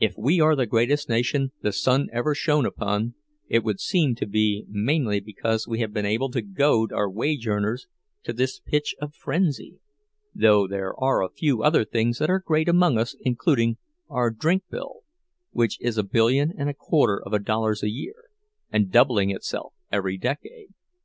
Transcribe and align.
If 0.00 0.16
we 0.18 0.40
are 0.40 0.56
the 0.56 0.66
greatest 0.66 1.08
nation 1.08 1.52
the 1.62 1.70
sun 1.70 2.08
ever 2.12 2.34
shone 2.34 2.66
upon, 2.66 3.14
it 3.46 3.62
would 3.62 3.78
seem 3.78 4.16
to 4.16 4.26
be 4.26 4.64
mainly 4.68 5.20
because 5.20 5.68
we 5.68 5.78
have 5.78 5.92
been 5.92 6.04
able 6.04 6.28
to 6.32 6.42
goad 6.42 6.90
our 6.92 7.08
wage 7.08 7.46
earners 7.46 7.86
to 8.24 8.32
this 8.32 8.58
pitch 8.58 8.96
of 9.00 9.14
frenzy; 9.14 9.78
though 10.34 10.66
there 10.66 10.92
are 11.00 11.22
a 11.22 11.30
few 11.30 11.62
other 11.62 11.84
things 11.84 12.18
that 12.18 12.30
are 12.30 12.42
great 12.44 12.68
among 12.68 12.98
us 12.98 13.14
including 13.20 13.76
our 14.10 14.32
drink 14.32 14.64
bill, 14.72 15.02
which 15.52 15.80
is 15.80 15.96
a 15.96 16.02
billion 16.02 16.52
and 16.58 16.68
a 16.68 16.74
quarter 16.74 17.22
of 17.24 17.30
dollars 17.44 17.84
a 17.84 17.88
year, 17.90 18.24
and 18.72 18.90
doubling 18.90 19.30
itself 19.30 19.72
every 19.92 20.18
decade. 20.18 20.70